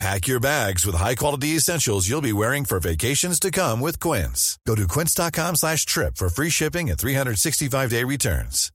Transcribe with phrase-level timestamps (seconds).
[0.00, 4.58] Pack your bags with high-quality essentials you'll be wearing for vacations to come with Quince.
[4.66, 8.70] Go to quince.com slash trip for free shipping and 365-day returns.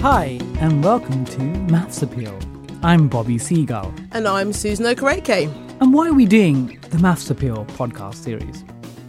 [0.00, 2.36] Hi, and welcome to Maths Appeal.
[2.82, 3.92] I'm Bobby Seagull.
[4.12, 5.52] And I'm Susan Okereke.
[5.80, 8.64] And why are we doing the Maths Appeal podcast series?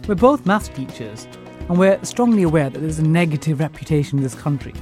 [0.08, 1.28] We're both maths teachers,
[1.68, 4.72] and we're strongly aware that there's a negative reputation in this country.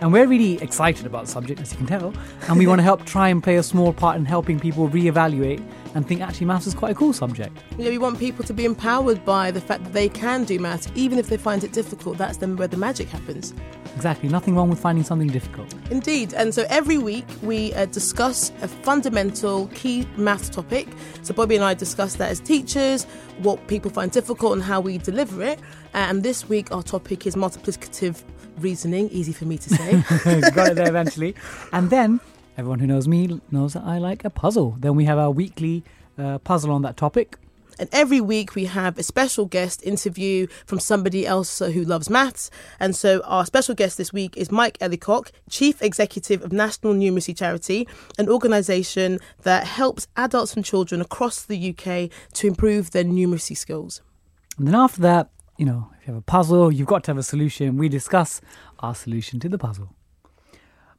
[0.00, 2.12] And we're really excited about the subject, as you can tell,
[2.48, 5.66] and we want to help try and play a small part in helping people reevaluate
[5.94, 7.56] and think actually maths is quite a cool subject.
[7.78, 10.58] You know, we want people to be empowered by the fact that they can do
[10.58, 12.18] maths, even if they find it difficult.
[12.18, 13.54] That's then where the magic happens.
[13.94, 15.74] Exactly, nothing wrong with finding something difficult.
[15.90, 16.34] Indeed.
[16.34, 20.86] And so every week we uh, discuss a fundamental key maths topic.
[21.22, 23.04] So Bobby and I discuss that as teachers,
[23.38, 25.58] what people find difficult and how we deliver it.
[25.94, 28.22] And this week our topic is multiplicative
[28.58, 30.02] reasoning, easy for me to say.
[30.50, 31.34] Got it there eventually.
[31.72, 32.20] And then
[32.56, 34.76] everyone who knows me knows that I like a puzzle.
[34.78, 35.84] Then we have our weekly
[36.18, 37.38] uh, puzzle on that topic.
[37.78, 42.50] And every week we have a special guest interview from somebody else who loves maths.
[42.80, 47.36] And so our special guest this week is Mike Ellicock, Chief Executive of National Numeracy
[47.36, 47.86] Charity,
[48.18, 54.00] an organisation that helps adults and children across the UK to improve their numeracy skills.
[54.56, 57.18] And then after that, you know, if you have a puzzle, you've got to have
[57.18, 57.76] a solution.
[57.76, 58.40] We discuss
[58.78, 59.92] our solution to the puzzle.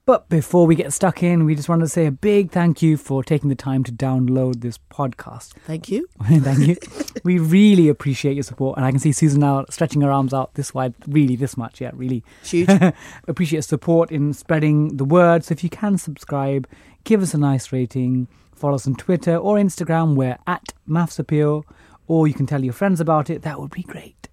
[0.05, 2.97] But before we get stuck in, we just wanted to say a big thank you
[2.97, 5.53] for taking the time to download this podcast.
[5.65, 6.09] Thank you.
[6.23, 6.75] thank you.
[7.23, 8.75] we really appreciate your support.
[8.75, 11.79] And I can see Susan now stretching her arms out this wide, really this much.
[11.79, 12.21] Yeah, really.
[12.43, 12.67] Huge.
[13.29, 15.45] appreciate your support in spreading the word.
[15.45, 16.67] So if you can subscribe,
[17.05, 20.15] give us a nice rating, follow us on Twitter or Instagram.
[20.15, 21.65] We're at Maths Appeal,
[22.07, 23.43] or you can tell your friends about it.
[23.43, 24.26] That would be great.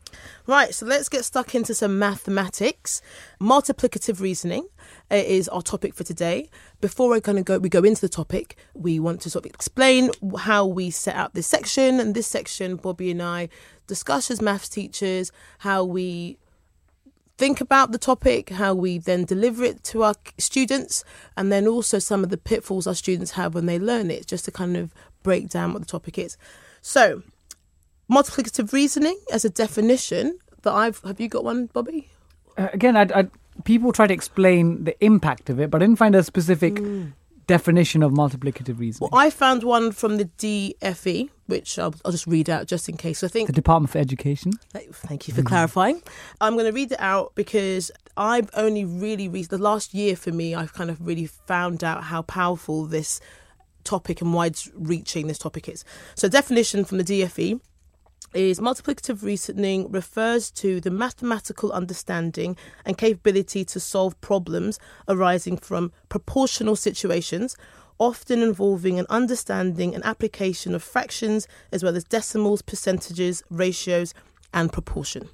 [0.46, 3.00] Right, so let's get stuck into some mathematics.
[3.40, 4.66] Multiplicative reasoning
[5.10, 6.48] uh, is our topic for today.
[6.80, 8.56] Before we're going to go, we go into the topic.
[8.74, 12.00] We want to sort of explain how we set out this section.
[12.00, 13.48] And this section, Bobby and I
[13.86, 16.38] discuss as maths teachers how we
[17.36, 21.04] think about the topic, how we then deliver it to our students,
[21.36, 24.44] and then also some of the pitfalls our students have when they learn it, just
[24.44, 26.36] to kind of break down what the topic is.
[26.80, 27.22] So,
[28.10, 32.10] multiplicative reasoning as a definition that I've have you got one, Bobby?
[32.56, 33.28] Uh, again, I, I,
[33.65, 37.12] people try to explain the impact of it, but I didn't find a specific mm.
[37.47, 39.10] definition of multiplicative reasoning.
[39.10, 42.97] Well, I found one from the DFE, which I'll, I'll, just read out just in
[42.97, 43.22] case.
[43.22, 44.53] I think the Department for Education.
[44.72, 45.47] Thank you for mm.
[45.47, 46.03] clarifying.
[46.41, 50.32] I'm going to read it out because I've only really read the last year for
[50.32, 50.54] me.
[50.54, 53.20] I've kind of really found out how powerful this
[53.82, 55.84] topic and wide-reaching this topic is.
[56.14, 57.60] So, definition from the DFE
[58.32, 65.92] is multiplicative reasoning refers to the mathematical understanding and capability to solve problems arising from
[66.08, 67.56] proportional situations,
[67.98, 74.14] often involving an understanding and application of fractions as well as decimals, percentages, ratios,
[74.52, 75.28] and proportion.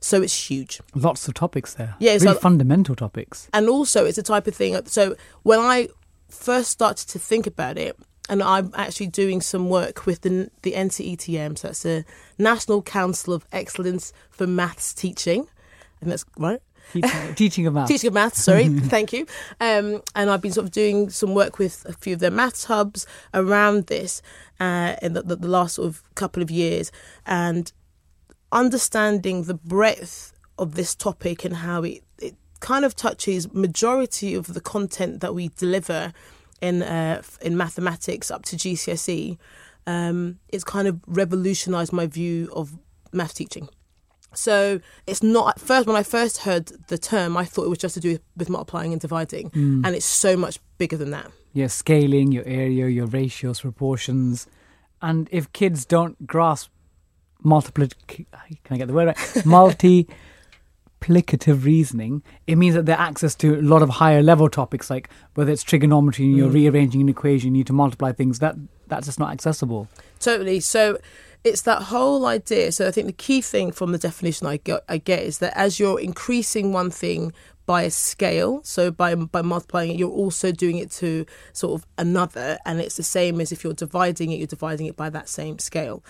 [0.00, 0.80] So it's huge.
[0.94, 1.94] Lots of topics there.
[1.98, 3.48] Yeah, really so, fundamental topics.
[3.52, 4.78] And also, it's a type of thing.
[4.86, 5.88] So when I
[6.28, 7.96] first started to think about it,
[8.28, 12.04] and I'm actually doing some work with the the NCETM, so that's the
[12.38, 15.46] National Council of Excellence for Maths Teaching,
[16.00, 16.60] and that's right.
[16.92, 17.88] Teaching, teaching of maths.
[17.88, 19.26] Teaching of maths, sorry, thank you.
[19.60, 22.64] Um, and I've been sort of doing some work with a few of their maths
[22.64, 24.22] hubs around this
[24.60, 26.92] uh, in the, the, the last sort of couple of years,
[27.26, 27.72] and
[28.52, 34.54] understanding the breadth of this topic and how it, it kind of touches majority of
[34.54, 36.12] the content that we deliver
[36.60, 39.38] in uh, in mathematics up to GCSE,
[39.86, 42.76] um, it's kind of revolutionised my view of
[43.12, 43.68] math teaching.
[44.34, 47.78] So it's not at first when I first heard the term, I thought it was
[47.78, 49.84] just to do with multiplying and dividing, mm.
[49.84, 51.30] and it's so much bigger than that.
[51.52, 54.46] Yeah, scaling your area, your ratios, proportions,
[55.00, 56.70] and if kids don't grasp
[57.42, 58.26] multiplication,
[58.64, 59.46] can I get the word right?
[59.46, 60.08] Multi
[61.00, 65.08] multiplicative reasoning, it means that they're access to a lot of higher level topics, like
[65.34, 66.54] whether it's trigonometry and you're mm.
[66.54, 68.38] rearranging an equation, you need to multiply things.
[68.38, 68.56] That
[68.86, 69.88] that's just not accessible.
[70.20, 70.60] Totally.
[70.60, 70.98] So
[71.44, 72.72] it's that whole idea.
[72.72, 75.56] So I think the key thing from the definition I get, I get is that
[75.56, 77.32] as you're increasing one thing
[77.66, 78.60] by a scale.
[78.62, 82.96] So by by multiplying it, you're also doing it to sort of another, and it's
[82.96, 86.04] the same as if you're dividing it, you're dividing it by that same scale.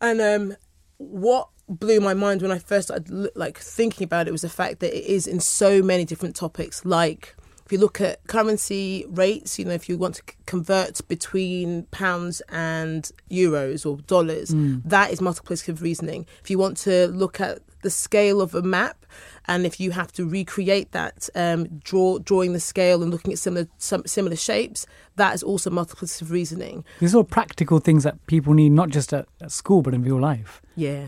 [0.00, 0.56] And um,
[0.98, 4.80] what blew my mind when I first started like thinking about it was the fact
[4.80, 7.34] that it is in so many different topics, like
[7.64, 12.42] if you look at currency rates, you know, if you want to convert between pounds
[12.50, 14.82] and euros or dollars, Mm.
[14.84, 16.26] that is multiplicative reasoning.
[16.42, 19.06] If you want to look at the scale of a map,
[19.46, 23.38] and if you have to recreate that, um, draw drawing the scale and looking at
[23.38, 26.84] similar some similar shapes, that is also multiplicative reasoning.
[27.00, 30.02] These are all practical things that people need, not just at, at school, but in
[30.02, 30.60] real life.
[30.76, 31.06] Yeah.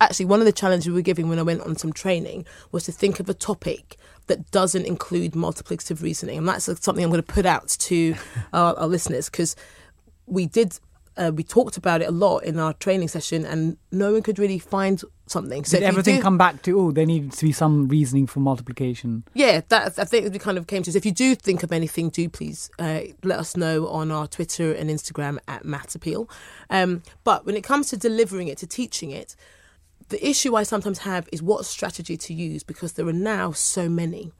[0.00, 2.84] Actually, one of the challenges we were giving when I went on some training was
[2.84, 6.38] to think of a topic that doesn't include multiplicative reasoning.
[6.38, 8.14] And that's something I'm going to put out to
[8.52, 9.56] our, our listeners because
[10.26, 10.78] we did.
[11.16, 14.36] Uh, we talked about it a lot in our training session, and no one could
[14.36, 15.62] really find something.
[15.62, 19.22] Did everything do- come back to, oh, there needed to be some reasoning for multiplication?
[19.32, 20.90] Yeah, that I think we kind of came to.
[20.92, 24.26] So if you do think of anything, do please uh, let us know on our
[24.26, 26.28] Twitter and Instagram at Maths Appeal.
[26.68, 29.36] Um, but when it comes to delivering it, to teaching it,
[30.08, 33.88] the issue I sometimes have is what strategy to use because there are now so
[33.88, 34.32] many.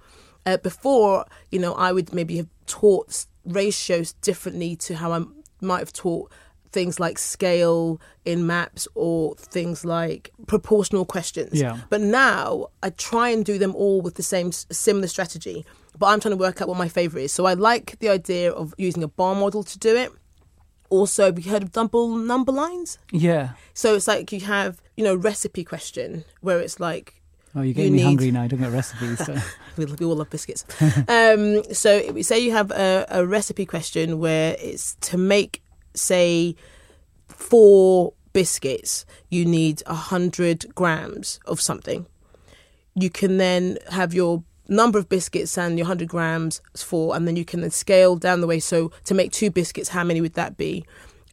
[0.46, 5.24] Uh, before, you know, I would maybe have taught ratios differently to how I
[5.60, 6.30] might have taught
[6.74, 11.58] things like scale in maps or things like proportional questions.
[11.58, 11.78] Yeah.
[11.88, 15.64] But now I try and do them all with the same similar strategy.
[15.96, 17.32] But I'm trying to work out what my favorite is.
[17.32, 20.12] So I like the idea of using a bar model to do it.
[20.98, 22.98] Also, have you heard of double number lines?
[23.10, 23.50] Yeah.
[23.74, 27.20] So it's like you have, you know, recipe question where it's like
[27.56, 28.42] Oh, you're You getting me need- hungry now.
[28.42, 29.18] I don't get recipes.
[29.26, 29.34] So.
[29.76, 30.64] we, we all love biscuits.
[31.08, 35.62] um, so we say you have a, a recipe question where it's to make,
[35.94, 36.54] say,
[37.28, 42.06] four biscuits, you need a hundred grams of something.
[42.96, 47.36] You can then have your number of biscuits and your hundred grams for, and then
[47.36, 48.60] you can then scale down the way.
[48.60, 50.84] So to make two biscuits, how many would that be?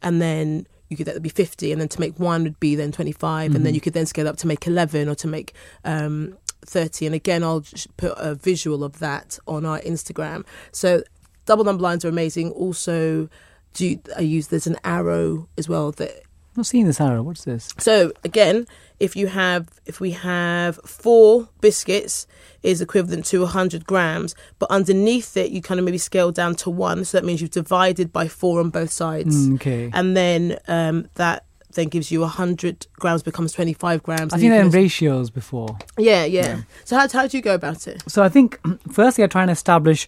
[0.02, 2.74] And then you could that would be 50 and then to make one would be
[2.76, 5.54] then 25 and then you could then scale up to make 11 or to make
[5.84, 6.36] um
[6.66, 7.64] 30 and again i'll
[7.96, 11.02] put a visual of that on our instagram so
[11.46, 13.28] double number lines are amazing also
[13.72, 16.22] do i use there's an arrow as well that
[16.56, 17.22] not seeing this arrow.
[17.22, 17.68] What's this?
[17.78, 18.66] so again,
[19.00, 22.26] if you have if we have four biscuits
[22.62, 26.70] is equivalent to 100 grams, but underneath it you kind of maybe scale down to
[26.70, 29.90] one, so that means you've divided by four on both sides, Mm, okay.
[29.92, 31.44] and then um, that
[31.74, 34.32] then gives you 100 grams becomes 25 grams.
[34.34, 35.78] Seen you that in ratios before.
[35.98, 38.02] yeah, yeah, So how how do you go about it?
[38.06, 38.60] So I think,
[38.92, 40.06] firstly, I try and establish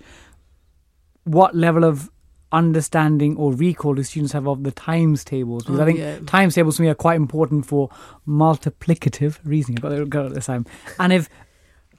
[1.24, 2.10] what level of
[2.54, 6.18] understanding or recall the students have of the times tables because Oh, I think yeah.
[6.26, 7.90] times tables for me are quite important for
[8.26, 9.78] multiplicative reasoning.
[9.78, 10.66] I got it, got it this time.
[10.98, 11.28] And if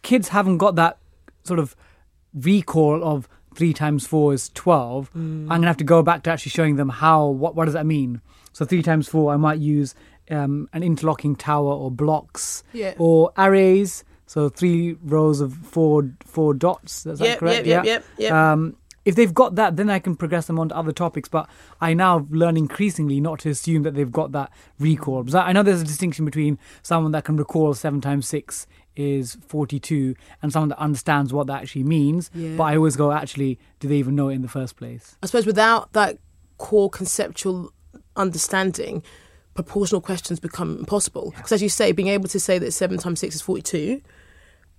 [0.01, 0.97] kids haven't got that
[1.43, 1.75] sort of
[2.33, 6.51] recall of three times four is twelve, I'm gonna have to go back to actually
[6.51, 8.21] showing them how what what does that mean.
[8.53, 9.95] So three times four, I might use
[10.31, 12.93] um, an interlocking tower or blocks Yeah.
[12.97, 14.03] or arrays.
[14.27, 17.05] So three rows of four four dots.
[17.05, 17.65] Is that Yep, correct?
[17.67, 18.31] yep, yep, yep, yep.
[18.33, 18.75] Um,
[19.05, 21.29] if they've got that, then I can progress them on to other topics.
[21.29, 21.47] But
[21.79, 25.23] I now learn increasingly not to assume that they've got that recall.
[25.23, 29.37] Because I know there's a distinction between someone that can recall seven times six is
[29.47, 32.31] 42 and someone that understands what that actually means.
[32.33, 32.55] Yeah.
[32.57, 35.17] But I always go, actually, do they even know it in the first place?
[35.21, 36.17] I suppose without that
[36.57, 37.71] core conceptual
[38.15, 39.03] understanding,
[39.53, 41.33] proportional questions become impossible.
[41.35, 44.01] Because as you say, being able to say that seven times six is forty-two,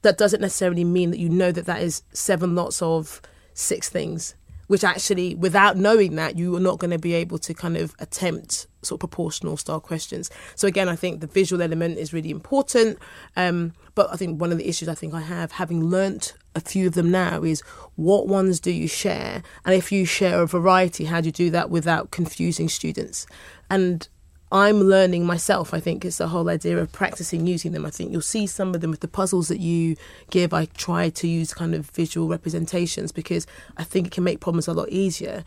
[0.02, 3.20] that doesn't necessarily mean that you know that that is seven lots of
[3.56, 4.36] six things.
[4.68, 7.94] Which actually, without knowing that, you are not going to be able to kind of
[8.00, 10.28] attempt sort of proportional style questions.
[10.56, 12.98] So again, I think the visual element is really important.
[13.36, 16.60] Um, but I think one of the issues I think I have, having learnt a
[16.60, 17.60] few of them now, is
[17.94, 21.50] what ones do you share, and if you share a variety, how do you do
[21.50, 23.26] that without confusing students?
[23.70, 24.08] And
[24.52, 25.74] I'm learning myself.
[25.74, 27.84] I think it's the whole idea of practicing using them.
[27.84, 29.96] I think you'll see some of them with the puzzles that you
[30.30, 30.54] give.
[30.54, 34.68] I try to use kind of visual representations because I think it can make problems
[34.68, 35.44] a lot easier.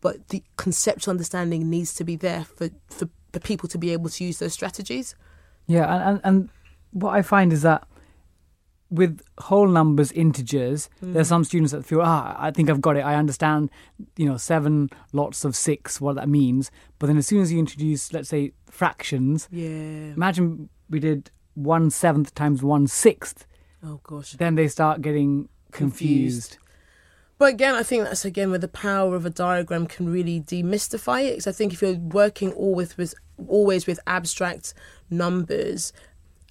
[0.00, 4.08] But the conceptual understanding needs to be there for, for, for people to be able
[4.08, 5.14] to use those strategies.
[5.66, 6.48] Yeah, and, and, and
[6.92, 7.86] what I find is that
[8.92, 13.00] with whole numbers, integers, there's some students that feel, ah, I think I've got it.
[13.00, 13.70] I understand,
[14.16, 16.70] you know, seven lots of six, what that means.
[16.98, 20.12] But then as soon as you introduce, let's say, fractions, Yeah.
[20.14, 23.46] imagine we did one seventh times one sixth,
[23.82, 24.32] Oh gosh.
[24.32, 26.50] then they start getting confused.
[26.52, 26.58] Confused.
[27.38, 31.24] But again, I think that's again where the power of a diagram can really demystify
[31.24, 31.30] it.
[31.32, 33.14] Because I think if you're working always with
[33.48, 34.74] always with abstract
[35.10, 35.92] numbers,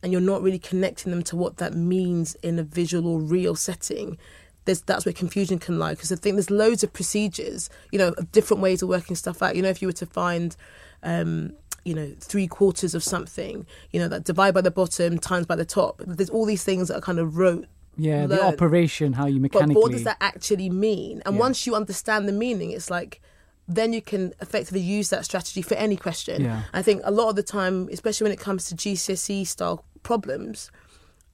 [0.03, 3.55] and you're not really connecting them to what that means in a visual or real
[3.55, 4.17] setting,
[4.65, 5.93] there's, that's where confusion can lie.
[5.93, 9.41] Because I think there's loads of procedures, you know, of different ways of working stuff
[9.41, 9.55] out.
[9.55, 10.55] You know, if you were to find,
[11.03, 11.53] um,
[11.83, 15.55] you know, three quarters of something, you know, that divide by the bottom times by
[15.55, 16.01] the top.
[16.05, 17.65] There's all these things that are kind of rote.
[17.97, 19.73] Yeah, the operation, how you mechanically.
[19.75, 21.21] But what does that actually mean?
[21.25, 21.41] And Yeah.
[21.41, 23.21] once you understand the meaning, it's like
[23.67, 26.43] then you can effectively use that strategy for any question.
[26.43, 26.63] Yeah.
[26.73, 30.71] I think a lot of the time, especially when it comes to GCSE style problems,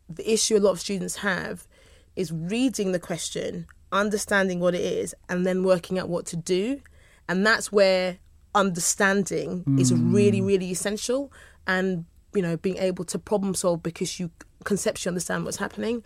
[0.09, 1.67] the issue a lot of students have
[2.15, 6.81] is reading the question, understanding what it is, and then working out what to do.
[7.29, 8.17] And that's where
[8.55, 10.13] understanding is hmm.
[10.13, 11.31] really, really essential.
[11.67, 14.31] And, you know, being able to problem solve because you
[14.63, 16.03] conceptually understand what's happening.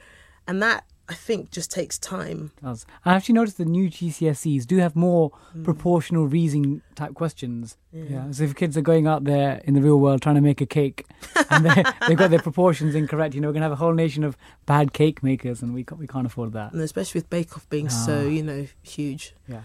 [0.47, 2.51] And that, I think, just takes time.
[2.63, 2.85] does.
[3.05, 5.31] I actually noticed the new GCSEs do have more
[5.63, 7.77] proportional reasoning type questions.
[7.91, 8.31] Yeah.
[8.31, 10.65] So if kids are going out there in the real world trying to make a
[10.65, 11.05] cake
[11.49, 13.93] and they, they've got their proportions incorrect, you know, we're going to have a whole
[13.93, 16.71] nation of bad cake makers and we can't, we can't afford that.
[16.71, 18.29] And especially with Bake Off being so, Ah.
[18.29, 19.33] you know, huge.
[19.47, 19.61] Yeah.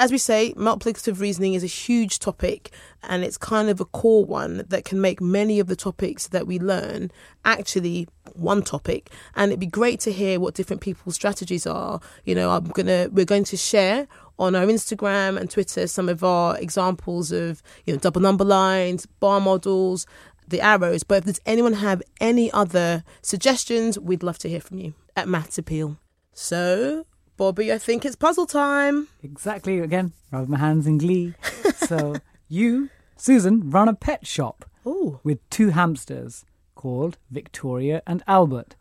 [0.00, 2.70] As we say, multiplicative reasoning is a huge topic
[3.02, 6.46] and it's kind of a core one that can make many of the topics that
[6.46, 7.10] we learn
[7.44, 9.10] actually one topic.
[9.36, 12.00] And it'd be great to hear what different people's strategies are.
[12.24, 16.24] You know, I'm gonna we're going to share on our Instagram and Twitter some of
[16.24, 20.06] our examples of, you know, double number lines, bar models,
[20.48, 21.02] the arrows.
[21.02, 25.28] But if there's anyone have any other suggestions, we'd love to hear from you at
[25.28, 25.98] Maths Appeal.
[26.32, 27.04] So,
[27.40, 29.08] Bobby, I think it's puzzle time.
[29.22, 29.78] Exactly.
[29.78, 31.32] Again, rub my hands in glee.
[31.74, 32.16] so
[32.48, 36.44] you, Susan, run a pet shop Oh, with two hamsters
[36.74, 38.76] called Victoria and Albert.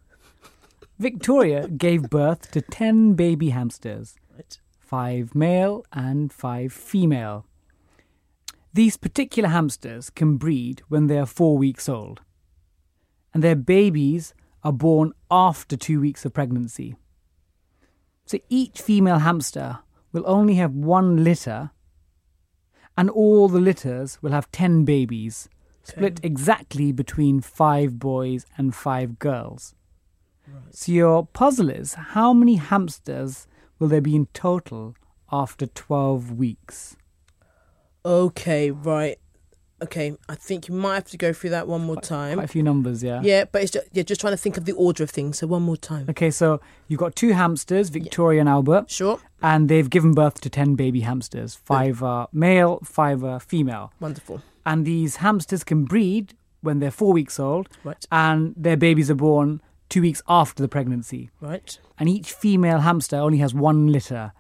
[0.98, 4.60] Victoria gave birth to 10 baby hamsters, right.
[4.78, 7.46] five male and five female.
[8.74, 12.20] These particular hamsters can breed when they are four weeks old,
[13.34, 14.34] and their babies
[14.66, 16.98] are born after two weeks of pregnancy.
[18.30, 19.80] So each female hamster
[20.12, 21.72] will only have one litter,
[22.96, 25.50] and all the litters will have 10 babies,
[25.82, 29.74] split exactly between five boys and five girls.
[30.70, 33.48] So your puzzle is how many hamsters
[33.80, 34.94] will there be in total
[35.32, 36.98] after 12 weeks?
[38.06, 39.18] Okay, right.
[39.82, 42.36] Okay, I think you might have to go through that one more time.
[42.36, 43.22] Quite a few numbers, yeah?
[43.24, 45.40] Yeah, but it's just, yeah, just trying to think of the order of things.
[45.40, 46.06] So one more time.
[46.10, 49.20] Okay, so you've got two hamsters, Victoria and Albert, Sure.
[49.42, 51.56] and they've given birth to 10 baby hamsters.
[51.56, 53.94] Five are male, five are female.
[54.00, 54.42] Wonderful.
[54.66, 58.06] And these hamsters can breed when they're four weeks old, Right.
[58.12, 61.30] and their babies are born two weeks after the pregnancy.
[61.40, 61.80] Right.
[61.98, 64.34] And each female hamster only has one litter.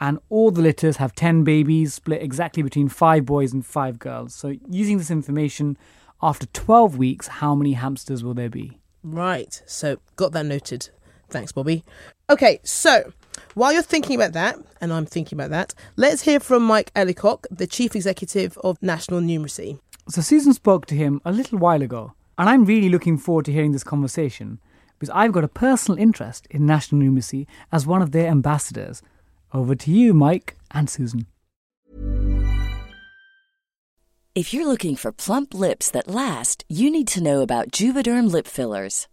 [0.00, 4.34] And all the litters have 10 babies split exactly between five boys and five girls.
[4.34, 5.76] So, using this information,
[6.22, 8.78] after 12 weeks, how many hamsters will there be?
[9.02, 9.62] Right.
[9.66, 10.90] So got that noted.
[11.28, 11.84] Thanks, Bobby.
[12.28, 13.12] Okay, so
[13.54, 17.46] while you're thinking about that, and I'm thinking about that, let's hear from Mike Ellicock,
[17.50, 19.78] the Chief Executive of National Numeracy.
[20.08, 23.52] So, Susan spoke to him a little while ago, and I'm really looking forward to
[23.52, 24.58] hearing this conversation
[24.98, 29.02] because I've got a personal interest in national numeracy as one of their ambassadors.
[29.52, 31.26] Over to you, Mike and Susan.
[34.34, 38.46] If you're looking for plump lips that last, you need to know about Juvederm lip
[38.46, 39.08] fillers.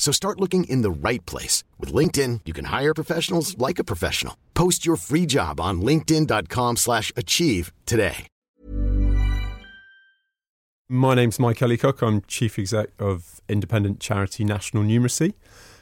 [0.00, 1.62] So start looking in the right place.
[1.78, 4.34] With LinkedIn, you can hire professionals like a professional.
[4.54, 8.26] Post your free job on linkedin.com/achieve slash achieve today.
[10.88, 12.02] My name's Mike Ellicock.
[12.04, 15.34] I'm Chief Exec of independent charity National Numeracy.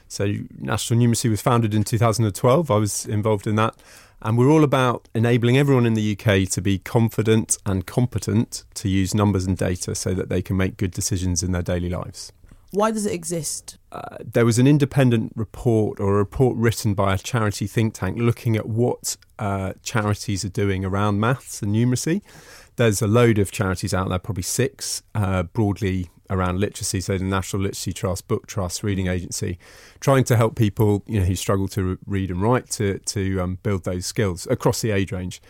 [0.07, 2.69] So, National Numeracy was founded in 2012.
[2.69, 3.75] I was involved in that.
[4.21, 8.89] And we're all about enabling everyone in the UK to be confident and competent to
[8.89, 12.31] use numbers and data so that they can make good decisions in their daily lives.
[12.71, 13.77] Why does it exist?
[13.91, 18.17] Uh, there was an independent report or a report written by a charity think tank
[18.19, 22.21] looking at what uh, charities are doing around maths and numeracy.
[22.75, 27.01] There's a load of charities out there, probably six, uh, broadly around literacy.
[27.01, 29.57] So the National Literacy Trust, Book Trust, Reading Agency,
[29.99, 33.57] trying to help people you know who struggle to read and write to to um,
[33.63, 35.41] build those skills across the age range.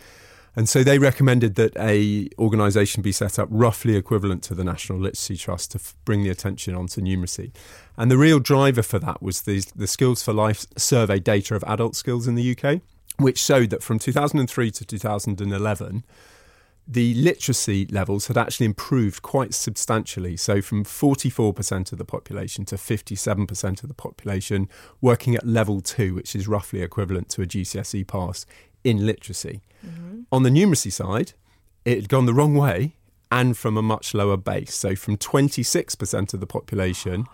[0.56, 4.98] And so they recommended that a organisation be set up roughly equivalent to the National
[4.98, 7.52] Literacy Trust to f- bring the attention onto numeracy.
[7.96, 11.62] And the real driver for that was the, the Skills for Life survey data of
[11.64, 12.80] adult skills in the UK,
[13.18, 16.04] which showed that from 2003 to 2011,
[16.88, 20.36] the literacy levels had actually improved quite substantially.
[20.36, 24.68] So, from 44% of the population to 57% of the population
[25.00, 28.44] working at level two, which is roughly equivalent to a GCSE pass
[28.84, 29.60] in literacy.
[29.86, 30.20] Mm-hmm.
[30.32, 31.32] On the numeracy side,
[31.84, 32.96] it had gone the wrong way
[33.32, 34.74] and from a much lower base.
[34.74, 37.26] So, from 26% of the population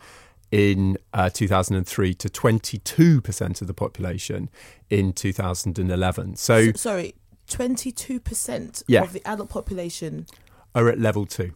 [0.50, 4.48] in uh, 2003 to 22% of the population
[4.90, 6.36] in 2011.
[6.36, 7.14] So, so sorry,
[7.48, 9.02] 22% Yeah.
[9.02, 10.26] of the adult population,
[10.74, 11.52] are at level two.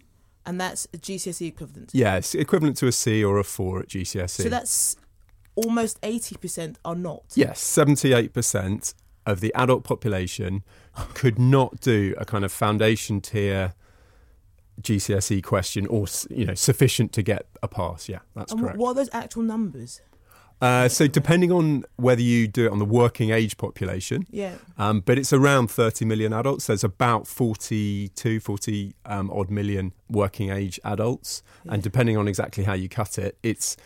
[0.47, 1.91] and that's a GCSE equivalent.
[1.93, 4.43] Yeah, it's equivalent to a C or a four at GCSE.
[4.45, 4.97] So that's
[5.55, 7.25] almost 80% are not.
[7.35, 8.95] Yes, 78%
[9.27, 10.63] of the adult population
[11.15, 13.75] could not do a kind of foundation tier
[14.81, 18.09] GCSE question or you know sufficient to get a pass.
[18.09, 18.79] Yeah, that's And correct.
[18.79, 20.01] what are those actual numbers?
[20.63, 24.57] Uh, so depending on whether you do it on the working age population, Yeah.
[24.77, 26.67] um, but it's around 30 million adults.
[26.67, 31.43] There's about 42, 40 um, odd million working age adults.
[31.67, 33.79] And depending on exactly how you cut it, it's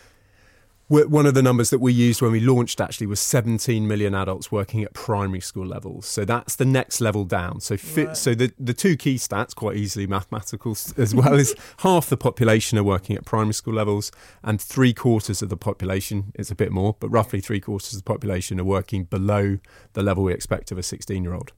[0.88, 4.52] one of the numbers that we used when we launched actually was 17 million adults
[4.52, 6.04] working at primary school levels.
[6.06, 7.60] So that's the next level down.
[7.60, 8.16] So fi- Right.
[8.16, 12.78] so the, the two key stats, quite easily mathematical as well, is half the population
[12.78, 16.70] are working at primary school levels and three quarters of the population, it's a bit
[16.70, 19.58] more, but roughly three quarters of the population are working below
[19.94, 21.52] the level we expect of a 16 year old.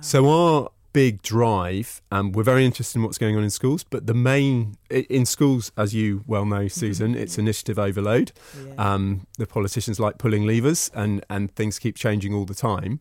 [0.00, 4.06] So our big drive, um, we're very interested in what's going on in schools, but
[4.06, 8.32] the main in schools, as you well know, Susan, it's initiative overload.
[8.66, 8.74] Yeah.
[8.94, 13.00] Um, the politicians like pulling levers, and and things keep changing all the time.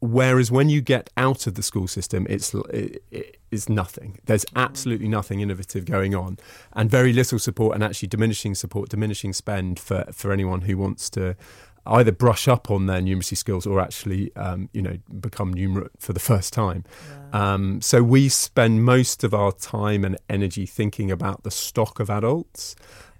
[0.00, 4.18] Whereas when you get out of the school system, it's it, it is nothing.
[4.26, 6.38] There's absolutely nothing innovative going on,
[6.74, 11.08] and very little support, and actually diminishing support, diminishing spend for for anyone who wants
[11.10, 11.36] to
[11.86, 16.12] either brush up on their numeracy skills or actually, um, you know, become numerate for
[16.12, 16.84] the first time.
[17.32, 22.08] Um, so we spend most of our time and energy thinking about the stock of
[22.08, 22.76] adults.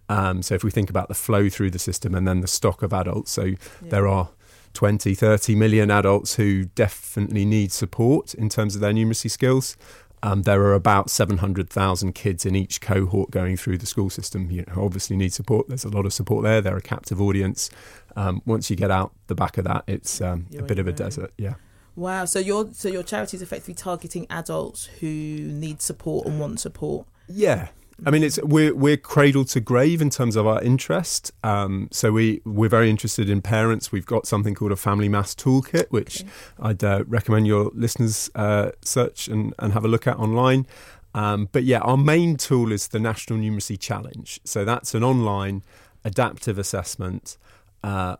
[0.08, 2.82] Um, so if we think about the flow through the system and then the stock
[2.82, 4.30] of adults, so there are
[4.74, 9.76] 20, 30 million adults who definitely need support in terms of their numeracy skills.
[10.24, 14.50] Um, there are about 700,000 kids in each cohort going through the school system.
[14.50, 15.68] You know, obviously need support.
[15.68, 16.62] There's a lot of support there.
[16.62, 17.68] They're a captive audience.
[18.16, 20.92] Um, once you get out the back of that, it's um, a bit of a
[20.92, 20.96] own.
[20.96, 21.32] desert.
[21.36, 21.56] Yeah.
[21.94, 22.24] Wow.
[22.24, 27.06] So your so your charity is effectively targeting adults who need support and want support.
[27.28, 27.68] Yeah.
[28.04, 31.32] I mean, it's we're we're cradle to grave in terms of our interest.
[31.42, 33.92] Um, so we we're very interested in parents.
[33.92, 36.24] We've got something called a family maths toolkit, which
[36.58, 40.66] I'd uh, recommend your listeners uh, search and, and have a look at online.
[41.14, 44.40] Um, but yeah, our main tool is the National Numeracy Challenge.
[44.44, 45.62] So that's an online
[46.04, 47.38] adaptive assessment.
[47.84, 48.16] Uh,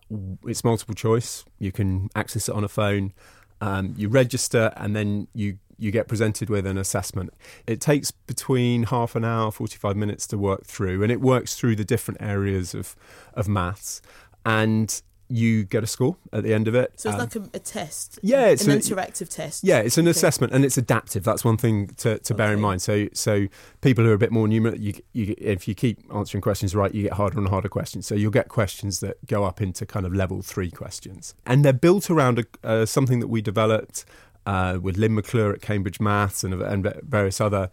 [0.47, 1.45] it's multiple choice.
[1.59, 3.13] You can access it on a phone.
[3.61, 7.31] Um, you register and then you you get presented with an assessment.
[7.67, 11.77] It takes between half an hour, 45 minutes to work through, and it works through
[11.77, 12.95] the different areas of,
[13.35, 14.01] of maths.
[14.47, 16.93] And you get a score at the end of it.
[16.97, 18.19] So it's Um, like a, a test.
[18.23, 19.65] yeah, it's an a- interactive test.
[19.65, 20.11] yeah, it's an Okay.
[20.11, 21.25] assessment and it's adaptive.
[21.25, 22.83] That's one thing to, to bear in mind.
[22.83, 23.47] So, so
[23.81, 26.95] people who are a bit more numerate, you, you, if you keep answering questions right,
[26.95, 28.07] you get harder and harder questions.
[28.07, 31.73] So you'll get questions that go up into kind of level three questions, and they're
[31.73, 34.05] built around a, uh, something that we developed
[34.47, 37.71] uh, with Lynne McClure at Cambridge Maths and, and various other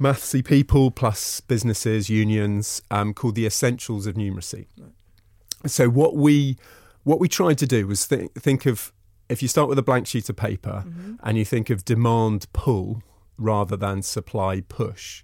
[0.00, 4.66] mathsy people plus businesses, unions, um, called the Essentials of Numeracy.
[5.66, 6.56] So what we
[7.04, 8.92] what we tried to do was think think of
[9.28, 10.84] if you start with a blank sheet of paper
[11.22, 13.02] and you think of demand pull
[13.38, 15.22] rather than supply push.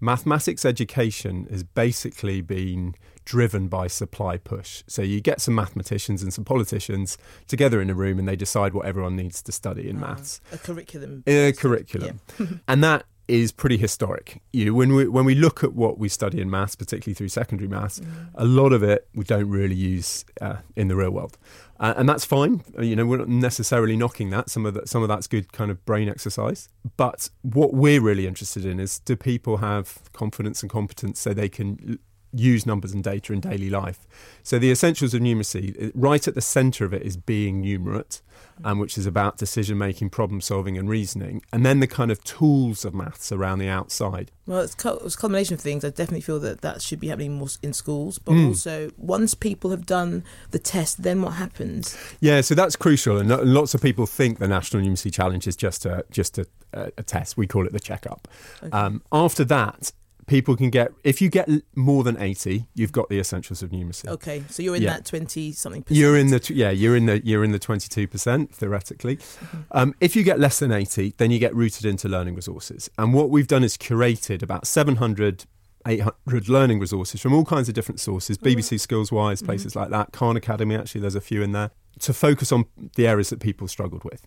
[0.00, 2.94] Mathematics education has basically been
[3.28, 4.82] driven by supply push.
[4.86, 8.72] So you get some mathematicians and some politicians together in a room and they decide
[8.72, 10.40] what everyone needs to study in maths.
[10.50, 11.24] A curriculum.
[11.26, 12.20] A curriculum.
[12.68, 14.40] and that is pretty historic.
[14.54, 17.68] You when we when we look at what we study in maths, particularly through secondary
[17.68, 18.00] maths,
[18.34, 21.36] a lot of it we don't really use uh, in the real world,
[21.78, 22.62] uh, and that's fine.
[22.78, 24.48] Uh, You know, we're not necessarily knocking that.
[24.48, 26.70] Some of that some of that's good kind of brain exercise.
[26.96, 31.50] But what we're really interested in is do people have confidence and competence so they
[31.50, 31.98] can
[32.32, 34.06] use numbers and data in daily life.
[34.42, 38.20] So the essentials of numeracy, right at the centre of it is being numerate,
[38.64, 42.22] um, which is about decision making, problem solving, and reasoning, and then the kind of
[42.24, 44.30] tools of maths around the outside.
[44.46, 45.84] Well, it's, co- it's a combination of things.
[45.84, 48.48] I definitely feel that that should be happening more in schools, but Mm.
[48.48, 51.96] also once people have done the test, then what happens?
[52.20, 55.86] Yeah, so that's crucial, and lots of people think the National Numeracy Challenge is just
[55.86, 57.36] a just a, a, test.
[57.36, 58.28] We call it the checkup.
[58.72, 59.92] Um, after that,
[60.28, 64.06] people can get if you get more than eighty, you've got the essentials of numeracy.
[64.08, 64.94] Okay, so you're in Yeah.
[64.94, 65.82] that twenty something.
[65.82, 65.98] percent.
[65.98, 69.18] You're in the yeah, you're in the you're in the twenty two percent theoretically.
[69.72, 72.88] Um, if you get less than eighty, then you get rooted into learning resources.
[72.98, 75.44] And what we've done is curated about 700,
[75.86, 80.36] 800 learning resources from all kinds of different sources, BBC Skillswise, places like that, Khan
[80.36, 80.74] Academy.
[80.76, 84.26] Actually, there's a few in there to focus on the areas that people struggled with.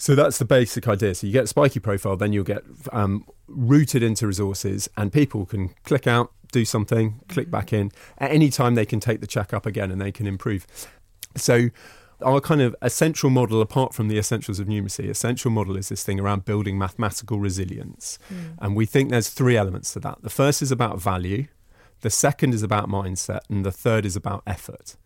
[0.00, 1.14] So that's the basic idea.
[1.14, 5.46] So you get a spiky profile, then you'll get um, rooted into resources, and people
[5.46, 7.52] can click out, do something, click mm-hmm.
[7.52, 7.90] back in.
[8.18, 10.66] At any time, they can take the check up again and they can improve.
[11.36, 11.70] So
[12.22, 16.04] our kind of essential model, apart from the essentials of numeracy, essential model is this
[16.04, 18.18] thing around building mathematical resilience.
[18.32, 18.56] Mm.
[18.58, 20.22] And we think there's three elements to that.
[20.22, 21.46] The first is about value,
[22.00, 24.96] the second is about mindset, and the third is about effort.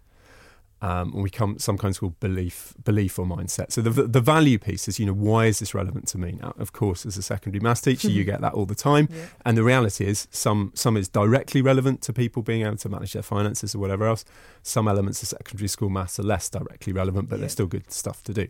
[0.85, 3.71] Um, and we come sometimes called belief, belief or mindset.
[3.71, 6.33] So the the value piece is, you know, why is this relevant to me?
[6.43, 9.09] Now, of course, as a secondary maths teacher, you get that all the time.
[9.45, 13.13] And the reality is, some some is directly relevant to people being able to manage
[13.13, 14.25] their finances or whatever else.
[14.65, 17.41] Some elements of secondary school maths are less directly relevant, but Yeah.
[17.43, 18.49] they're still good stuff to do.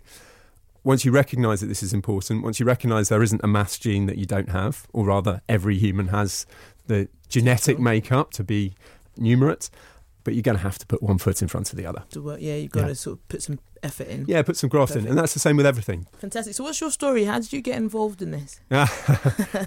[0.85, 4.07] Once you recognise that this is important, once you recognise there isn't a maths gene
[4.07, 6.47] that you don't have, or rather, every human has
[6.87, 8.73] the genetic makeup to be
[9.19, 9.69] numerate,
[10.25, 12.05] but you're going to have to put one foot in front of the other.
[12.11, 12.39] to work.
[12.41, 12.87] Yeah, you've got Yeah.
[12.89, 14.25] to sort of put some effort in.
[14.29, 16.07] Yeah, put some graft in, and that's the same with everything.
[16.19, 16.55] Fantastic.
[16.55, 17.25] So, what's your story?
[17.25, 18.61] How did you get involved in this?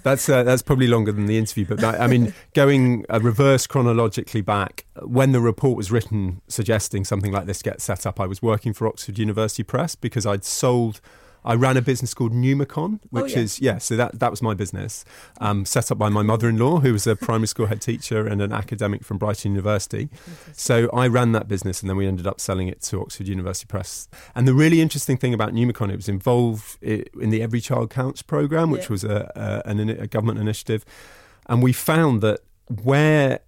[0.03, 3.67] that's uh, that's probably longer than the interview, but that, I mean, going uh, reverse
[3.67, 8.25] chronologically back, when the report was written suggesting something like this gets set up, I
[8.25, 11.01] was working for Oxford University Press because I'd sold.
[11.45, 13.39] I ran a business called Numicon, Oh, which yeah.
[13.39, 13.77] is yeah.
[13.77, 15.05] So that that was my business,
[15.39, 18.51] um, set up by my mother-in-law, who was a primary school head teacher and an
[18.51, 20.09] academic from Brighton University.
[20.53, 23.67] So I ran that business, and then we ended up selling it to Oxford University
[23.67, 24.07] Press.
[24.33, 28.21] And the really interesting thing about Numicon, it was involved in the Every Child Counts
[28.23, 28.89] program, which Yeah.
[28.89, 29.31] was a,
[29.65, 30.83] a, an, a government initiative,
[31.47, 32.39] and we found that
[32.83, 33.39] where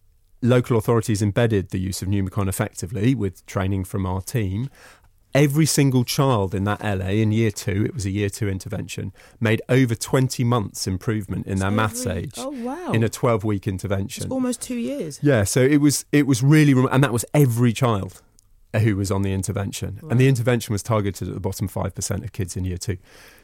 [0.43, 4.69] local authorities embedded the use of Numicon effectively with training from our team.
[5.37, 9.13] Every single child in that LA in year two, it was a year two intervention,
[9.39, 12.91] made over 20 months improvement in their maths age Oh wow!
[12.91, 14.23] in a 12 week intervention.
[14.23, 15.19] it's almost two years.
[15.21, 18.21] Yeah, so it was it was really and that was every child
[18.73, 22.23] who was on the intervention, and the intervention was targeted at the bottom five percent
[22.23, 22.97] of kids in year two.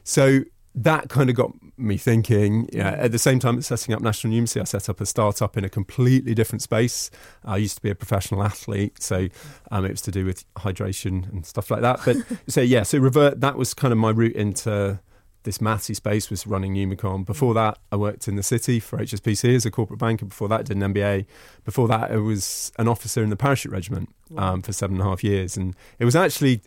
[0.04, 0.44] So
[0.76, 2.70] that kind of got me thinking.
[2.74, 5.58] Yeah, at the same time as setting up National Numeracy, I set up a startup
[5.58, 7.12] in a completely different space.
[7.44, 9.28] I used to be a professional athlete, so
[9.72, 12.00] um, it was to do with hydration and stuff like that.
[12.06, 13.42] But so yeah, so revert.
[13.42, 15.00] That was kind of my route into
[15.44, 17.26] this mathsy space was running Numicon.
[17.26, 20.26] Before that, I worked in the city for HSBC as a corporate banker.
[20.26, 21.26] Before that, I did an MBA.
[21.66, 25.10] Before that, I was an officer in the parachute regiment um, for seven and a
[25.10, 25.58] half years.
[25.58, 26.62] And it was actually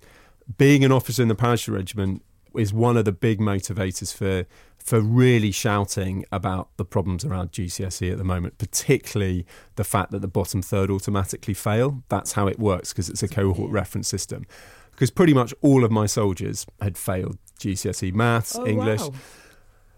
[0.58, 2.22] being an officer in the parachute regiment
[2.60, 4.46] is one of the big motivators for
[4.78, 10.20] for really shouting about the problems around GCSE at the moment, particularly the fact that
[10.20, 12.04] the bottom third automatically fail.
[12.08, 14.46] That's how it works because it's a cohort reference system.
[14.92, 19.12] Because pretty much all of my soldiers had failed GCSE maths, Oh, English, wow.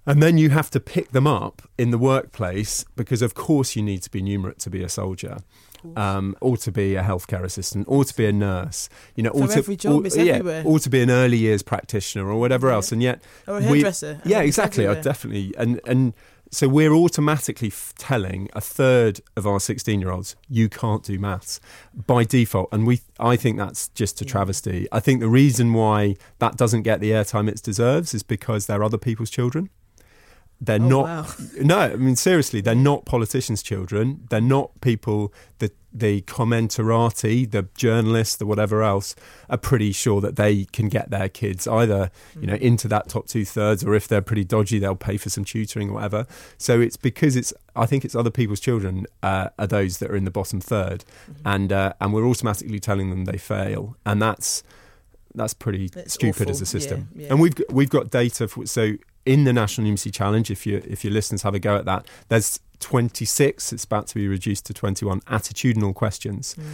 [0.07, 3.83] and then you have to pick them up in the workplace because, of course, you
[3.83, 5.37] need to be numerate to be a soldier,
[5.97, 8.89] um, or to be a healthcare assistant, or to be a nurse.
[9.17, 10.63] You know, or to, every job, or, yeah, everywhere.
[10.67, 12.75] or to be an early years practitioner or whatever Yeah.
[12.75, 12.93] else.
[12.93, 14.21] And yet, Or a we- hairdresser.
[14.25, 14.87] I yeah, exactly.
[14.87, 16.15] I definitely and and
[16.51, 21.19] so we're automatically f- telling a third of our 16 year olds you can't do
[21.19, 21.61] maths
[22.07, 26.17] by default and we i think that's just a travesty i think the reason why
[26.39, 29.69] that doesn't get the airtime it deserves is because they're other people's children
[30.61, 31.27] they're Oh, not wow.
[31.61, 37.67] no i mean seriously they're not politicians children they're not people that the commentarati, the
[37.75, 39.17] journalists, the whatever else,
[39.49, 43.27] are pretty sure that they can get their kids either, you know, into that top
[43.27, 46.27] two thirds, or if they're pretty dodgy, they'll pay for some tutoring or whatever.
[46.59, 50.17] So it's because it's, I think it's other people's children uh, are those that are
[50.17, 51.05] in the bottom 3rd
[51.45, 54.63] and uh, and we're automatically telling them they fail, and that's
[55.35, 56.51] that's pretty It's stupid awful.
[56.51, 57.09] as a system.
[57.15, 57.29] Yeah, yeah.
[57.33, 58.93] And we've we've got data for so
[59.29, 60.51] in the National Numeracy Challenge.
[60.51, 63.73] If you if your listeners have a go at that, there's 26.
[63.73, 66.55] It's about to be reduced to 21 attitudinal questions.
[66.55, 66.65] Mm.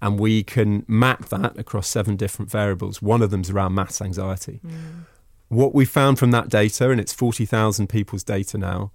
[0.00, 3.02] And we can map that across seven different variables.
[3.02, 4.60] One of them's around maths anxiety.
[4.64, 5.06] Mm.
[5.48, 8.92] What we found from that data, and it's 40,000 people's data now,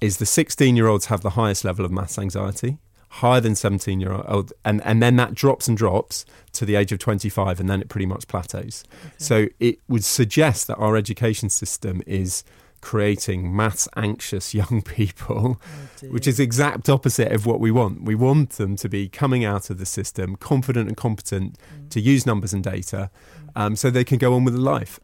[0.00, 2.78] is the 16 year olds have the highest level of maths anxiety,
[3.16, 6.92] higher than 17 year old, and, and then that drops and drops to the age
[6.92, 8.84] of 25, and then it pretty much plateaus.
[9.18, 12.44] So it would suggest that our education system is
[12.80, 15.60] creating mass anxious young people,
[16.10, 18.02] which is exact opposite of what we want.
[18.02, 21.56] We want them to be coming out of the system confident and competent
[21.90, 23.10] to use numbers and data
[23.54, 25.00] um, so they can go on with life.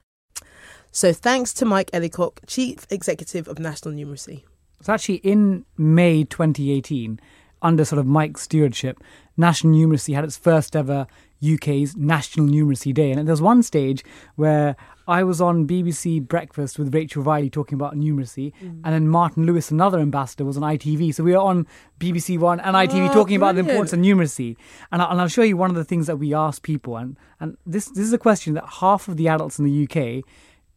[0.91, 4.43] So thanks to Mike Ellicock, Chief Executive of National Numeracy.
[4.79, 7.19] It's actually in May 2018,
[7.63, 9.03] under sort of Mike's stewardship,
[9.37, 11.07] National Numeracy had its first ever
[11.43, 13.11] UK's National Numeracy Day.
[13.11, 14.05] And there was one stage
[14.37, 14.77] where
[15.09, 18.81] I was on BBC Breakfast with Rachel Riley talking about numeracy, mm.
[18.85, 21.15] and then Martin Lewis, another ambassador, was on ITV.
[21.15, 21.67] So we were on
[21.99, 24.57] BBC One and ITV Oh, talking about the importance of numeracy.
[24.93, 26.97] And, I, and I'll show you one of the things that we ask people.
[26.97, 30.25] And, and this, this is a question that half of the adults in the UK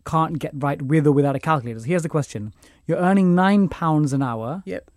[0.05, 1.79] can't get right with or without a calculator.
[1.79, 2.53] So here's the question
[2.87, 4.89] You're earning £9 an hour Yep.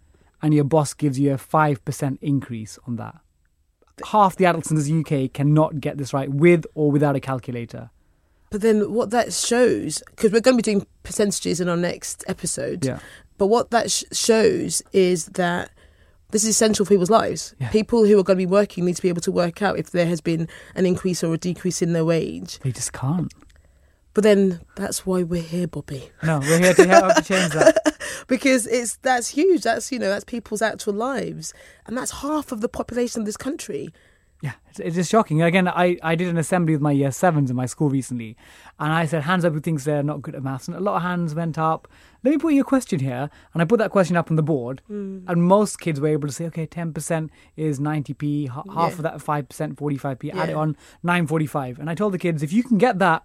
[0.42, 3.16] And your boss gives you a 5% increase on that.
[4.06, 7.90] Half the adults in the UK cannot get this right with or without a calculator.
[8.50, 12.24] But then what that shows, because we're going to be doing percentages in our next
[12.28, 13.00] episode, Yeah.
[13.36, 15.70] but what that sh- shows is that
[16.30, 17.54] this is essential for people's lives.
[17.58, 17.70] Yeah.
[17.70, 19.90] People who are going to be working need to be able to work out if
[19.90, 22.58] there has been an increase or a decrease in their wage.
[22.60, 23.32] They just can't.
[24.14, 26.10] But then that's why we're here, Bobby.
[26.22, 27.96] No, we're here to help to change that.
[28.28, 29.62] because it's that's huge.
[29.62, 31.52] That's you know that's people's actual lives,
[31.86, 33.92] and that's half of the population of this country.
[34.40, 35.42] Yeah, it's, it's just shocking.
[35.42, 38.36] Again, I, I did an assembly with my year sevens in my school recently,
[38.78, 40.68] and I said, hands up who thinks they're not good at maths.
[40.68, 41.88] And a lot of hands went up.
[42.22, 43.30] Let me put you a question here.
[43.52, 45.24] And I put that question up on the board, mm.
[45.26, 48.96] and most kids were able to say, okay, 10% is 90p, h- half Yeah.
[48.98, 50.58] of that 5%, 45p, add it Yeah.
[50.58, 51.80] on, 945.
[51.80, 53.24] And I told the kids, if you can get that,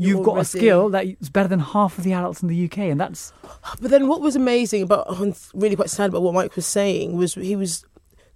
[0.00, 2.78] you've You're got a skill that's better than half of the adults in the UK.
[2.78, 3.32] And that's,
[3.80, 6.66] But then what was amazing about, oh, I'm really quite sad about what Mike was
[6.66, 7.84] saying was he was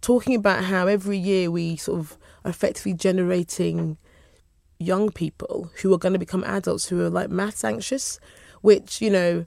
[0.02, 3.96] talking about how every year we sort of are effectively generating
[4.78, 8.20] young people who are going to become adults who are like maths anxious,
[8.60, 9.46] which you know.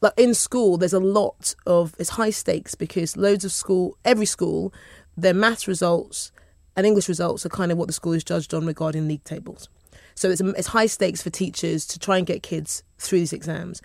[0.00, 4.26] Like in school, there's a lot of it's high stakes because loads of school, every
[4.26, 4.70] school,
[5.16, 6.30] their maths results
[6.76, 9.70] and English results are kind of what the school is judged on regarding league tables.
[10.14, 13.82] So it's it's high stakes for teachers to try and get kids through these exams.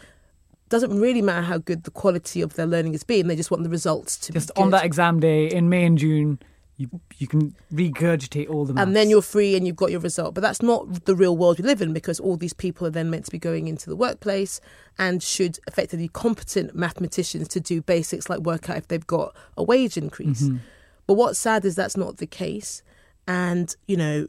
[0.69, 3.27] Doesn't really matter how good the quality of their learning has been.
[3.27, 5.97] They just want the results to be just on that exam day in May and
[5.97, 6.39] June,
[6.79, 8.85] you, you can regurgitate all the maths.
[8.85, 10.33] and then you're free and you've got your result.
[10.33, 13.09] But that's not the real world we live in because all these people are then
[13.09, 14.61] meant to be going into the workplace
[14.97, 19.35] and should effectively be competent mathematicians to do basics like work out if they've got
[19.57, 20.43] a wage increase.
[20.43, 20.57] Mm-hmm.
[21.05, 22.81] But what's sad is that's not the case.
[23.27, 24.27] And, you know,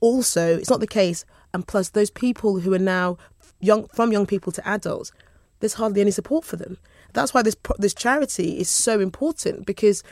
[0.00, 1.24] also it's not the case.
[1.52, 3.18] And plus, those people who are now
[3.60, 5.10] young, from young people to adults,
[5.58, 6.78] there's hardly any support for them.
[7.12, 10.02] That's why this this charity is so important because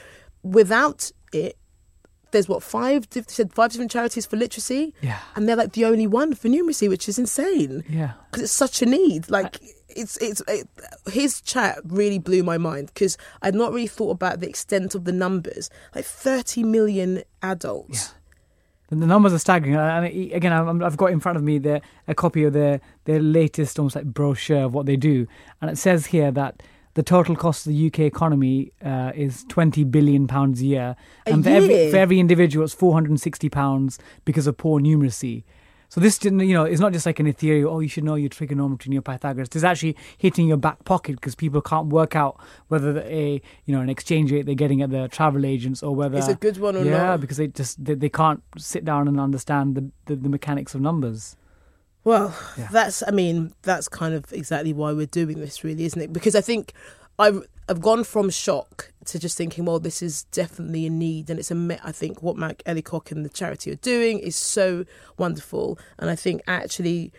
[0.43, 1.57] without it,
[2.31, 5.19] there's what five said five different charities for literacy, Yeah.
[5.37, 8.13] and they're like the only one for numeracy, which is insane Yeah.
[8.31, 9.31] because it's such a need.
[9.31, 10.69] Like it's it's it,
[11.11, 15.05] his chat really blew my mind because I'd not really thought about the extent of
[15.05, 15.71] the numbers.
[15.95, 18.13] Like 30 million adults.
[18.91, 19.75] The numbers are staggering.
[19.77, 23.21] And again, I'm- I've got in front of me the, a copy of their, their
[23.21, 25.27] latest, almost like brochure of what they do.
[25.61, 26.63] And it says here that
[26.95, 30.97] the total cost of the UK economy uh, is 20 billion pounds a year.
[31.27, 35.45] A and for every, for every individual, it's 460 pounds because of poor numeracy.
[35.91, 37.73] So this, didn't- you know, it's not just like an ethereal.
[37.73, 39.49] Oh, you should know your trigonometry and your Pythagoras.
[39.55, 43.75] It's actually hitting your back pocket because people can't work out whether the- a, you
[43.75, 46.59] know, an exchange rate they're getting at the travel agents or whether it's a good
[46.59, 46.99] one or yeah, not?
[46.99, 50.75] Yeah, because they just they, they can't sit down and understand the, the, the mechanics
[50.75, 51.37] of numbers.
[52.05, 52.69] Well, Yeah.
[52.71, 56.13] that's I mean that's kind of exactly why we're doing this, really, isn't it?
[56.13, 56.73] Because I think
[57.19, 61.39] I've I've gone from shock to just thinking, well, this is definitely a need, and
[61.39, 64.85] it's a I think what Mike Ellicock and the charity are doing is so
[65.17, 67.13] wonderful, and I think actually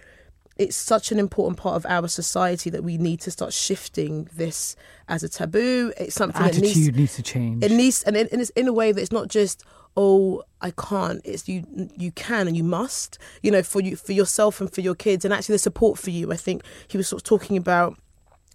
[0.59, 4.75] it's such an important part of our society that we need to start shifting this
[5.07, 5.93] as a taboo.
[5.97, 7.63] It's something that Attitude needs needs to change.
[7.63, 9.63] it needs and, it, and it's in a way that it's not just
[9.95, 11.21] oh I can't.
[11.23, 13.17] It's you you can and you must.
[13.41, 16.09] You know for you for yourself and for your kids and actually the support for
[16.09, 16.31] you.
[16.31, 17.97] I think he was sort of talking about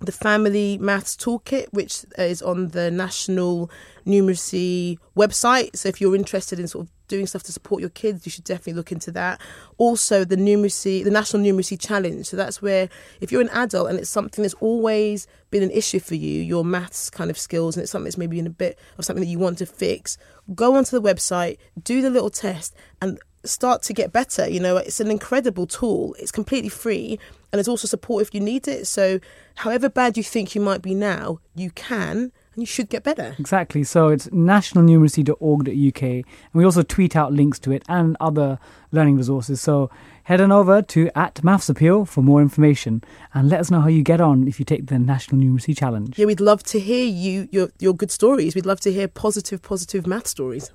[0.00, 3.70] the family maths toolkit which uh, is on the national
[4.06, 5.74] numeracy website.
[5.76, 8.44] So if you're interested in sort of doing stuff to support your kids you should
[8.44, 9.40] definitely look into that.
[9.78, 12.26] Also the numeracy the national numeracy challenge.
[12.26, 12.88] So that's where
[13.20, 16.64] if you're an adult and it's something that's always been an issue for you your
[16.64, 19.30] maths kind of skills and it's something that's maybe in a bit of something that
[19.30, 20.18] you want to fix
[20.54, 24.76] go onto the website do the little test and start to get better you know
[24.76, 27.18] it's an incredible tool it's completely free
[27.52, 29.20] and it's also support if you need it so
[29.56, 33.34] however bad you think you might be now you can and you should get better
[33.38, 33.84] Exactly.
[33.84, 36.02] So it's nationalnumeracy.org.uk.
[36.02, 38.58] And we also tweet out links to it and other
[38.92, 39.60] learning resources.
[39.60, 39.90] So
[40.24, 43.02] head on over to at Maths Appeal for more information
[43.32, 46.18] and let us know how you get on if you take the National Numeracy Challenge.
[46.18, 48.54] Yeah, we'd love to hear you your your good stories.
[48.54, 50.70] We'd love to hear positive, positive math stories.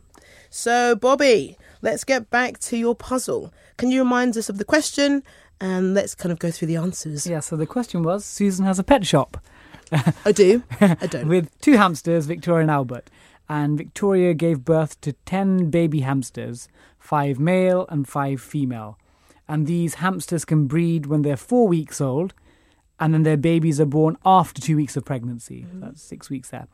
[0.49, 3.53] So, Bobby, let's get back to your puzzle.
[3.77, 5.23] Can you remind us of the question
[5.61, 7.27] and let's kind of go through the answers?
[7.27, 9.37] Yeah, so the question was Susan has a pet shop
[10.25, 10.63] I do.
[10.81, 11.27] I don't.
[11.27, 13.09] with two hamsters, Victoria and Albert.
[13.47, 16.67] And Victoria gave birth to 10 baby hamsters,
[16.99, 18.99] five male and five female.
[19.47, 22.35] And these hamsters can breed when they're four weeks old,
[22.99, 25.61] and then their babies are born after two weeks of pregnancy.
[25.61, 25.79] Mm-hmm.
[25.79, 26.67] That's six weeks there.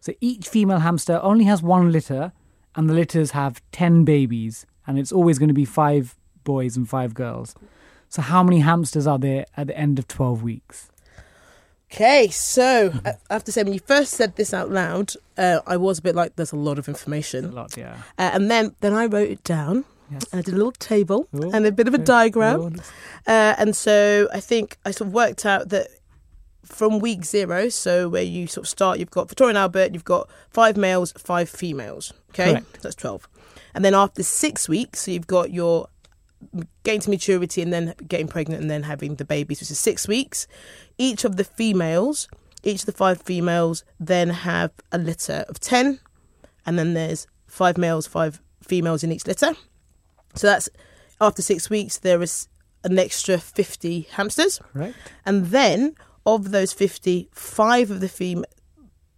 [0.00, 2.32] So each female hamster only has one litter,
[2.76, 6.88] and the litters have 10 babies, and it's always going to be five boys and
[6.88, 7.54] five girls.
[8.08, 10.90] So, how many hamsters are there at the end of 12 weeks?
[11.92, 15.76] Okay, so I have to say, when you first said this out loud, uh, I
[15.76, 18.02] was a bit like, "There's a lot of information." A information," lot, yeah.
[18.16, 19.84] uh, and then then I wrote it down.
[20.10, 20.24] Yes.
[20.32, 22.04] And I did a little table Oh, and a bit of a okay.
[22.04, 22.60] diagram.
[22.60, 22.70] Oh,
[23.32, 25.86] Uh, and so I think I sort of worked out that
[26.64, 30.04] from week zero, so where you sort of start, you've got Victoria and Albert, you've
[30.04, 32.12] got five males, five females.
[32.30, 32.82] Okay, Correct.
[32.82, 33.28] that's twelve.
[33.74, 35.88] And then after six weeks, so you've got your
[36.54, 39.78] mm, getting to maturity and then getting pregnant and then having the babies, which is
[39.78, 40.46] six weeks.
[40.98, 42.28] Each of the females,
[42.62, 46.00] each of the five females, then have a litter of ten,
[46.66, 49.54] and then there's five males, five females in each litter.
[50.34, 50.68] So that's
[51.20, 52.48] after six weeks, there is
[52.84, 54.60] an extra 50 hamsters.
[54.72, 54.96] Correct.
[55.26, 55.94] And then
[56.36, 58.44] of those 50, five of the fem-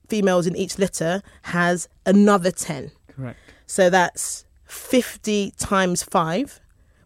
[0.08, 2.90] females in each litter has another 10.
[3.08, 3.38] Correct.
[3.66, 6.60] So that's 50 times five,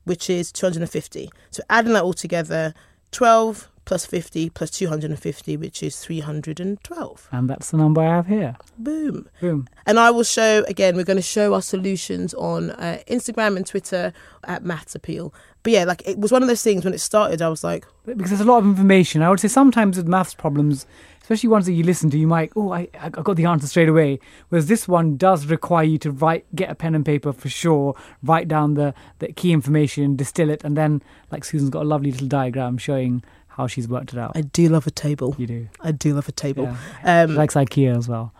[0.04, 1.30] which is 250.
[1.50, 2.74] So adding that all together,
[3.12, 7.28] 12 plus 50 plus 250, which is 312.
[7.32, 8.56] And that's the number I have here.
[8.76, 9.28] Boom.
[9.40, 9.68] Boom.
[9.86, 10.96] And I will show again.
[10.96, 14.12] We're going to show our solutions on uh, Instagram and Twitter
[14.44, 15.32] at Maths Appeal.
[15.62, 17.40] But yeah, like it was one of those things when it started.
[17.40, 19.22] I was like, Because there's a lot of information.
[19.22, 20.86] I would say sometimes with maths problems,
[21.22, 23.88] especially ones that you listen to, you might, oh, I, I got the answer straight
[23.88, 24.20] away.
[24.48, 27.96] Whereas this one does require you to write, get a pen and paper for sure,
[28.22, 32.12] write down the, the key information, distill it, and then, like Susan's got a lovely
[32.12, 33.24] little diagram showing
[33.56, 34.32] how she's worked it out.
[34.34, 35.34] I do love a table.
[35.38, 35.68] you do.
[35.80, 36.64] I do love a table.
[37.04, 37.22] Yeah.
[37.22, 38.32] Um, She likes IKEA as well.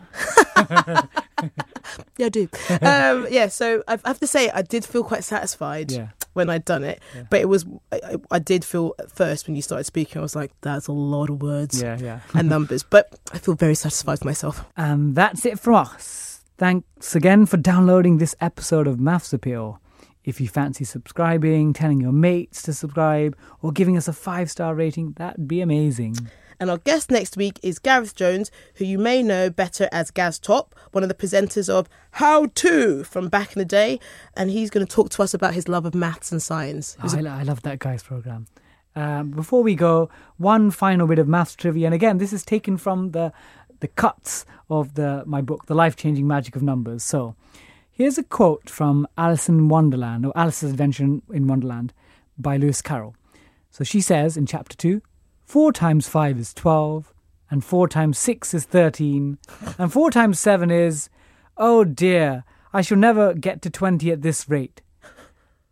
[2.18, 2.48] yeah, I do.
[2.82, 6.08] um, yeah, so I have to say, I did feel quite satisfied Yeah.
[6.34, 7.00] when I'd done it.
[7.14, 7.24] Yeah.
[7.30, 10.36] But it was, I, I- did feel at first when you started speaking, I was
[10.36, 12.20] like, that's a lot of words Yeah, yeah.
[12.34, 12.82] and numbers.
[12.82, 14.64] But I feel very satisfied with myself.
[14.76, 16.40] And that's it from us.
[16.58, 19.80] Thanks again for downloading this episode of Maths Appeal.
[20.26, 24.74] If you fancy subscribing, telling your mates to subscribe, or giving us a five star
[24.74, 26.16] rating, that'd be amazing.
[26.58, 30.38] And our guest next week is Gareth Jones, who you may know better as Gaz
[30.38, 34.00] Top, one of the presenters of How 2 from back in the day.
[34.34, 36.96] And he's going to talk to us about his love of maths and science.
[37.02, 38.46] Oh, I, lo- I love that guy's program.
[38.94, 40.08] Um, before we go,
[40.38, 43.32] one final bit of maths trivia, and again, this is taken from the
[43.80, 47.04] the cuts of the my book, The Life Changing Magic of Numbers.
[47.04, 47.36] So,
[47.96, 51.94] here's a quote from Alice in Wonderland, or Alice's Adventure in- Wonderland,
[52.38, 53.16] by Lewis Carroll.
[53.70, 55.00] So she says in chapter two,
[55.44, 57.14] four times five is twelve,
[57.50, 59.38] and four times six is thirteen,
[59.78, 61.08] and four times seven is,
[61.56, 64.82] oh dear, I shall never get to twenty at this rate.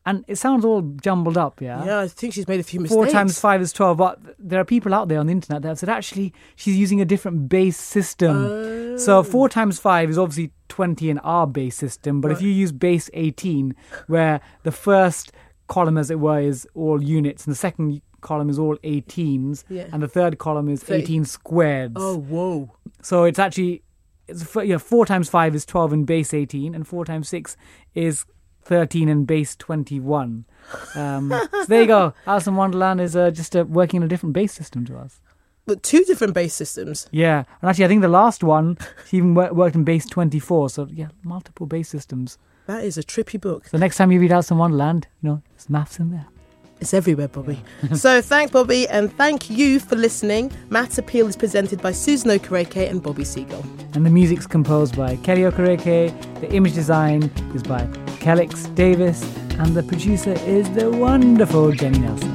[0.07, 1.85] And it sounds all jumbled up, yeah?
[1.85, 2.95] yeah, I think she's made a few mistakes.
[2.95, 3.97] Four times five is 12.
[3.97, 7.01] But there are people out there on the internet that have said actually she's using
[7.01, 8.99] a different base system.
[8.99, 9.23] So oh.
[9.23, 12.21] four times five is obviously 20 in our base system.
[12.21, 13.75] But if you use base 18,
[14.07, 15.33] where the first
[15.69, 19.87] column, as it were, is all units and the second column is all 18s, Yeah.
[19.93, 21.03] and the third column is Thirty.
[21.03, 21.92] 18 squared.
[21.96, 22.73] Oh, whoa.
[23.02, 23.83] So it's actually
[24.29, 27.57] it's f- yeah, four times five is twelve in base eighteen, and four times six
[27.94, 28.25] is
[28.65, 30.44] 13 and base 21.
[30.94, 32.15] Um, so there you go.
[32.27, 35.21] Alice in Wonderland is uh, just uh, working in a different base system to us.
[35.67, 37.08] But two different base systems.
[37.10, 38.77] Yeah, and actually, I think the last one
[39.08, 40.71] she even wor- worked in base 24.
[40.71, 42.38] So yeah, multiple base systems.
[42.67, 43.69] That is a trippy book.
[43.69, 46.27] So next time you read Alice in Wonderland, you know, there's maths in there.
[46.81, 47.62] It's everywhere, Bobby.
[47.94, 50.52] so thank Bobby and thank you for listening.
[50.68, 53.64] Maths Appeal is presented by Susan Okereke and Bobby Seagull.
[53.94, 56.40] And the music's composed by Kelly Okereke.
[56.40, 57.87] The image design is by
[58.18, 59.22] Kelix Davis,
[59.58, 62.33] and the producer is the wonderful Jenny Nelson.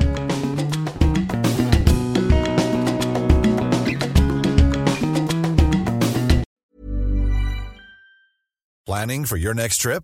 [8.85, 10.03] Planning for your next trip?